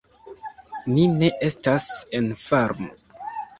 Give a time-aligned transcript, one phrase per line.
[0.93, 1.87] Ni ne estas
[2.23, 2.93] en farmo."